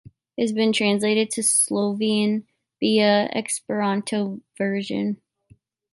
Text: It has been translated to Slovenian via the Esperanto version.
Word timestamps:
It 0.35 0.41
has 0.41 0.51
been 0.51 0.73
translated 0.73 1.29
to 1.29 1.41
Slovenian 1.41 2.45
via 2.79 3.27
the 3.31 3.37
Esperanto 3.37 4.41
version. 4.57 5.21